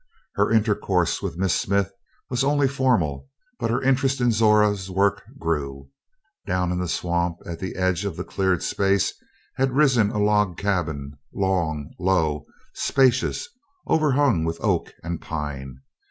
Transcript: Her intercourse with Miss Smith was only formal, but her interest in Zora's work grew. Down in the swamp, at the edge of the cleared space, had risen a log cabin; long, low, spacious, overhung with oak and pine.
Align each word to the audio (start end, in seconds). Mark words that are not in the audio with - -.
Her 0.33 0.49
intercourse 0.49 1.21
with 1.21 1.37
Miss 1.37 1.53
Smith 1.53 1.91
was 2.27 2.43
only 2.43 2.67
formal, 2.67 3.29
but 3.59 3.69
her 3.69 3.83
interest 3.83 4.19
in 4.19 4.31
Zora's 4.31 4.89
work 4.89 5.21
grew. 5.37 5.91
Down 6.47 6.71
in 6.71 6.79
the 6.79 6.87
swamp, 6.87 7.37
at 7.45 7.59
the 7.59 7.75
edge 7.75 8.03
of 8.03 8.15
the 8.17 8.23
cleared 8.23 8.63
space, 8.63 9.13
had 9.57 9.75
risen 9.75 10.09
a 10.09 10.17
log 10.17 10.57
cabin; 10.57 11.19
long, 11.31 11.91
low, 11.99 12.47
spacious, 12.73 13.47
overhung 13.87 14.43
with 14.43 14.57
oak 14.61 14.91
and 15.03 15.21
pine. 15.21 15.81